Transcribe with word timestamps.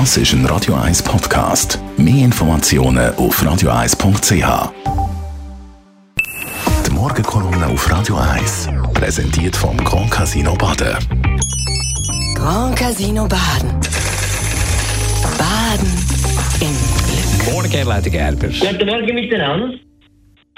Das 0.00 0.16
ist 0.16 0.32
ein 0.32 0.44
Radio 0.46 0.74
1 0.74 1.04
Podcast. 1.04 1.78
Mehr 1.96 2.24
Informationen 2.24 3.14
auf 3.14 3.40
radio1.ch. 3.40 4.72
Die 6.84 6.90
Morgenkolumne 6.90 7.68
auf 7.68 7.88
Radio 7.88 8.16
1 8.16 8.70
präsentiert 8.92 9.54
vom 9.54 9.76
Grand 9.76 10.10
Casino 10.10 10.56
Baden. 10.56 10.96
Grand 12.34 12.76
Casino 12.76 13.28
Baden. 13.28 13.70
Baden 15.38 15.92
im 16.60 16.74
Glück. 17.06 17.54
Morgen, 17.54 17.86
Leute 17.88 18.10
Gerber. 18.10 18.48
Guten 18.48 18.86
Morgen 18.88 19.14
miteinander. 19.14 19.78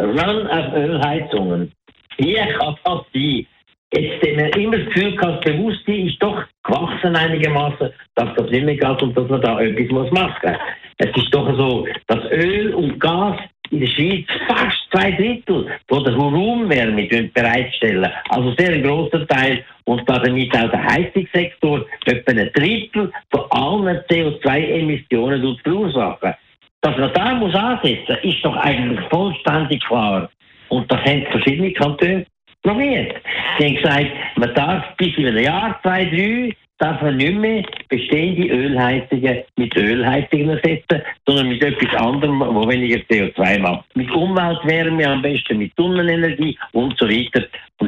Run 0.00 0.46
auf 0.46 0.72
Ölheizungen. 0.74 1.72
Wie 2.16 2.36
kann 2.36 2.74
das 2.84 3.00
sein? 3.12 3.46
Jetzt 3.92 4.22
wir 4.22 4.56
immer 4.56 4.78
das 4.78 4.86
Gefühl 4.86 5.16
gehabt, 5.16 5.46
das 5.46 5.54
Bewusstsein 5.54 6.06
ist 6.08 6.20
doch 6.20 6.42
gewachsen 6.64 7.14
einigermaßen, 7.14 7.90
dass 8.16 8.34
das 8.36 8.50
nicht 8.50 8.64
mehr 8.64 8.76
geht 8.76 9.02
und 9.02 9.16
dass 9.16 9.28
man 9.28 9.40
da 9.40 9.60
etwas 9.60 9.90
muss 9.90 10.10
machen 10.10 10.50
muss. 10.50 10.58
Es 10.98 11.16
ist 11.16 11.32
doch 11.32 11.56
so, 11.56 11.86
dass 12.08 12.24
Öl 12.32 12.74
und 12.74 12.98
Gas 12.98 13.38
in 13.70 13.80
der 13.80 13.86
Schweiz 13.88 14.26
fast 14.48 14.76
zwei 14.90 15.12
Drittel 15.12 15.66
von 15.88 16.04
der 16.04 16.14
Raumwärme 16.14 17.30
bereitstellen. 17.32 18.10
Also 18.30 18.54
sehr 18.56 18.72
ein 18.72 18.82
grosser 18.82 19.26
Teil 19.26 19.64
und 19.84 20.08
damit 20.08 20.56
auch 20.56 20.70
der 20.70 20.84
Heizungssektor 20.84 21.84
etwa 22.06 22.32
ein 22.32 22.50
Drittel 22.54 23.12
von 23.30 23.44
allen 23.50 23.98
CO2-Emissionen 24.10 25.58
verursachen. 25.62 26.34
Dass 26.80 26.96
man 26.98 27.12
da 27.12 27.34
muss 27.34 27.54
ansetzen, 27.54 28.16
ist 28.22 28.44
doch 28.44 28.56
eigentlich 28.56 29.00
vollständig 29.10 29.82
klar. 29.84 30.30
Und 30.68 30.90
das 30.90 31.00
haben 31.04 31.26
verschiedene 31.30 31.72
Kantone 31.72 32.26
probiert. 32.66 33.14
Sie 33.58 33.64
haben 33.64 33.76
gesagt, 33.76 34.06
man 34.36 34.54
darf 34.54 34.96
bis 34.96 35.16
in 35.16 35.26
einem 35.26 35.44
Jahr, 35.44 35.78
zwei, 35.82 36.04
drei, 36.04 36.52
darf 36.78 37.00
man 37.00 37.16
nicht 37.16 37.38
mehr 37.38 37.62
bestehende 37.88 38.48
Ölheizungen 38.48 39.42
mit 39.56 39.74
Ölheizungen 39.76 40.50
ersetzen, 40.50 41.02
sondern 41.26 41.48
mit 41.48 41.62
etwas 41.62 41.94
anderem, 42.00 42.40
wo 42.40 42.68
weniger 42.68 42.98
CO2 43.08 43.58
macht. 43.60 43.84
Mit 43.94 44.10
Umweltwärme 44.10 45.06
am 45.06 45.22
besten, 45.22 45.58
mit 45.58 45.72
Sonnenenergie 45.76 46.58
und 46.72 46.98
so 46.98 47.08
weiter. 47.08 47.46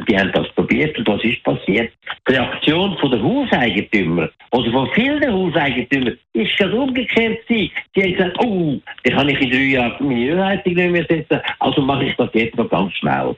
Die 0.09 0.17
haben 0.17 0.31
das 0.31 0.49
probiert 0.53 0.97
und 0.97 1.07
was 1.07 1.23
ist 1.23 1.43
passiert? 1.43 1.91
Die 2.27 2.33
Reaktion 2.33 2.97
von 2.97 3.11
der 3.11 3.21
Hauseigentümer 3.21 4.29
oder 4.51 4.71
von 4.71 4.89
vielen 4.93 5.31
Hauseigentümern 5.31 6.17
ist 6.33 6.57
gerade 6.57 6.75
umgekehrt. 6.75 7.37
Die 7.47 7.71
haben 7.95 8.13
gesagt, 8.13 8.37
oh, 8.43 8.79
dann 9.03 9.15
kann 9.15 9.29
ich 9.29 9.39
in 9.39 9.51
drei 9.51 9.57
Jahren 9.57 10.07
meine 10.07 10.29
Ölheizung 10.29 10.73
nicht 10.73 10.91
mehr 10.91 11.05
setzen, 11.07 11.39
also 11.59 11.81
mache 11.81 12.05
ich 12.05 12.15
das 12.15 12.29
jetzt 12.33 12.57
noch 12.57 12.69
ganz 12.69 12.91
schnell. 12.93 13.35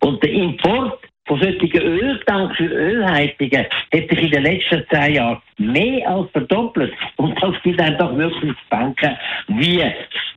Und 0.00 0.22
der 0.22 0.30
Import 0.30 0.98
von 1.26 1.40
solchen 1.40 1.76
Öltanks 1.76 2.56
für 2.56 2.68
Ölheizungen 2.68 3.66
hat 3.92 4.08
sich 4.08 4.22
in 4.22 4.30
den 4.30 4.42
letzten 4.42 4.84
zehn 4.90 5.14
Jahren 5.14 5.42
mehr 5.58 6.08
als 6.08 6.30
verdoppelt. 6.30 6.92
Und 7.16 7.42
das 7.42 7.54
gibt 7.62 7.80
einem 7.80 7.98
doch 7.98 8.16
wirklich 8.16 8.52
zu 8.52 8.76
denken, 8.76 9.16
wie 9.48 9.82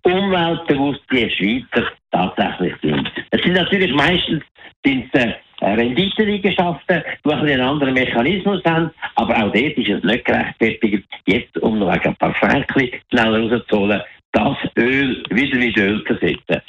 umweltbewusst 0.04 1.02
die 1.12 1.30
Schweizer 1.30 1.88
tatsächlich 2.12 2.74
sind. 2.82 3.12
Es 3.32 3.42
sind 3.42 3.54
natürlich 3.54 3.94
meistens 3.94 4.44
sind, 4.86 5.14
äh, 5.16 5.34
Renditeeigenschaften, 5.62 7.04
die 7.26 7.32
ein 7.32 7.40
einen 7.40 7.62
anderen 7.62 7.94
Mechanismus 7.94 8.62
haben, 8.66 8.92
aber 9.16 9.36
auch 9.36 9.52
dort 9.52 9.56
ist 9.56 9.90
es 9.90 10.04
nicht 10.04 10.26
gerechtfertigt, 10.26 11.08
jetzt 11.26 11.58
um 11.60 11.80
noch 11.80 11.90
ein 11.90 12.16
paar 12.16 12.34
Franken 12.36 12.90
schneller 13.10 13.52
rauszuholen, 13.52 14.02
das 14.32 14.58
Öl 14.78 15.24
wieder 15.30 15.58
mit 15.58 15.78
Öl 15.78 16.04
zu 16.06 16.14
setzen. 16.16 16.62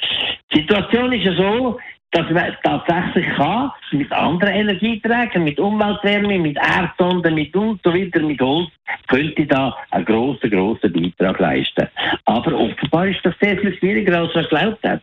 Die 0.53 0.59
Situation 0.59 1.13
ist 1.13 1.25
ja 1.25 1.33
so, 1.33 1.79
dass 2.11 2.29
man 2.31 2.55
tatsächlich 2.63 3.27
kann, 3.35 3.71
mit 3.91 4.11
anderen 4.11 4.53
Energieträgern, 4.55 5.43
mit 5.43 5.59
Umweltwärme, 5.59 6.39
mit 6.39 6.57
Erdsonden, 6.57 7.35
mit 7.35 7.55
und 7.55 7.79
so 7.83 7.93
weiter, 7.93 8.21
mit 8.21 8.41
Holz, 8.41 8.69
könnte 9.07 9.45
da 9.45 9.75
einen 9.91 10.05
grossen, 10.05 10.49
grossen 10.49 10.91
Beitrag 10.91 11.39
leisten. 11.39 11.87
Aber 12.25 12.53
offenbar 12.53 13.07
ist 13.07 13.23
das 13.23 13.35
sehr 13.39 13.57
viel 13.59 13.77
schwieriger, 13.77 14.21
als 14.21 14.33
man 14.33 14.43
geglaubt 14.43 14.83
hat. 14.83 15.01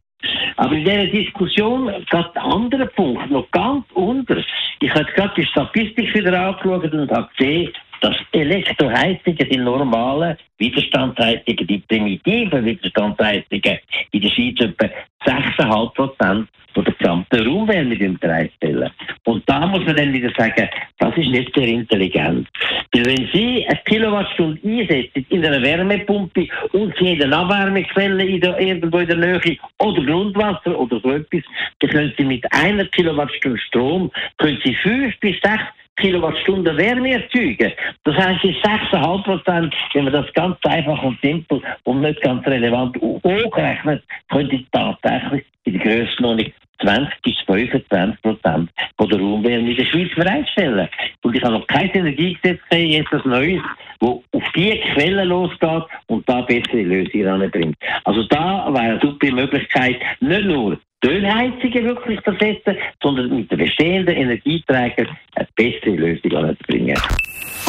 Aber 0.57 0.75
in 0.75 0.85
dieser 0.85 1.07
Diskussion 1.07 1.87
geht 1.87 2.15
ein 2.15 2.43
anderer 2.43 2.87
Punkt 2.87 3.31
noch 3.31 3.51
ganz 3.51 3.85
unter. 3.95 4.39
Ich 4.81 4.91
habe 4.95 5.05
gerade 5.15 5.35
die 5.37 5.47
Statistik 5.47 6.15
wieder 6.15 6.39
angeschaut 6.39 6.93
und 6.93 7.11
habe 7.11 7.29
gesehen, 7.37 7.73
dass 8.01 8.17
Elektroheizungen, 8.33 9.49
die 9.51 9.57
normalen 9.57 10.37
Widerstandsheizungen, 10.59 11.67
die 11.67 11.79
primitiven 11.79 12.65
Widerstandsheizungen 12.65 13.79
in 14.13 14.21
der 14.21 14.29
Schweiz 14.29 14.61
etwa 14.61 14.87
6,5 15.25 15.95
Prozent 15.95 16.49
von 16.75 16.85
der 16.85 16.95
gesamten 16.95 17.47
Raumwärme 17.47 17.97
bereitstellen. 17.97 18.91
Und 19.25 19.43
da 19.49 19.67
muss 19.67 19.85
man 19.85 19.97
dann 19.97 20.13
wieder 20.13 20.31
sagen, 20.37 20.69
das 21.17 21.25
ist 21.25 21.31
nicht 21.31 21.55
sehr 21.55 21.67
intelligent. 21.67 22.49
Weil 22.93 23.07
wenn 23.07 23.29
Sie 23.33 23.67
eine 23.67 23.81
Kilowattstunde 23.85 24.61
einsetzen 24.63 25.27
in 25.31 25.45
einer 25.45 25.63
Wärmepumpe 25.63 26.47
und 26.73 26.95
Sie 26.99 27.13
haben 27.13 27.23
eine 27.23 27.37
Abwärmequelle 27.37 28.25
in 28.25 28.41
der, 28.41 28.61
irgendwo 28.61 28.99
in 28.99 29.09
der 29.09 29.17
Nähe 29.17 29.57
oder 29.79 30.05
Grundwasser 30.05 30.79
oder 30.79 31.01
so 31.01 31.13
etwas, 31.13 31.43
dann 31.81 31.91
können 31.91 32.13
Sie 32.19 32.25
mit 32.25 32.45
einer 32.53 32.85
Kilowattstunde 32.87 33.59
Strom 33.59 34.11
können 34.39 34.59
Sie 34.63 34.75
fünf 34.75 35.19
bis 35.21 35.37
sechs 35.41 35.65
Kilowattstunden 35.97 36.77
Wärme 36.77 37.13
erzeugen. 37.13 37.73
Das 38.05 38.15
heißt, 38.17 38.45
es 38.45 38.51
ist 38.51 38.65
6,5 38.67 39.23
Prozent, 39.23 39.75
wenn 39.95 40.05
man 40.05 40.13
das 40.13 40.31
ganz 40.35 40.59
einfach 40.65 41.03
und 41.03 41.19
simpel 41.23 41.63
und 41.85 42.03
nicht 42.03 42.21
ganz 42.21 42.47
relevant 42.47 42.97
hochrechnet, 43.01 44.05
könnte 44.29 44.63
tatsächlich 44.73 45.47
in 45.65 45.79
der 45.79 45.83
Grössenordnung 45.83 46.53
20 46.83 47.23
bis 47.23 47.36
25 47.57 48.23
Prozent 48.23 48.71
von 48.97 49.09
der 49.09 49.19
Raumwärme 49.19 49.71
in 49.71 49.77
der 49.77 49.85
Schweiz 49.85 50.15
bereitstellen. 50.15 50.89
Und 51.23 51.37
ich 51.37 51.43
habe 51.43 51.55
noch 51.55 51.67
kein 51.67 51.91
Energiegesetz 51.91 52.61
gesehen, 52.69 52.91
jetzt 52.91 53.13
ein 53.13 53.31
neues, 53.31 53.63
wo 54.01 54.23
auf 54.33 54.43
diese 54.55 54.77
Quelle 54.95 55.25
losgeht 55.25 55.85
und 56.07 56.29
da 56.29 56.43
bessere 56.43 56.83
Lösungen 56.83 57.29
anbringt. 57.29 57.77
Also 58.05 58.23
da 58.25 58.69
wäre 58.73 58.79
eine 58.79 59.01
super 59.01 59.33
Möglichkeit, 59.33 59.97
nicht 60.21 60.45
nur 60.45 60.79
die 61.03 61.09
Ölheizungen 61.09 61.85
wirklich 61.85 62.21
zu 62.23 62.31
ersetzen, 62.31 62.77
sondern 63.03 63.35
mit 63.35 63.51
den 63.51 63.59
bestehenden 63.59 64.15
Energieträgern 64.15 65.09
eine 65.35 65.49
bessere 65.57 65.97
Lösung 65.97 66.33
anzubringen. 66.37 66.99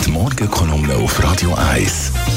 Die 0.05 0.11
Morgenkolumne 0.11 0.95
auf 0.95 1.23
Radio 1.23 1.53
1. 1.73 2.36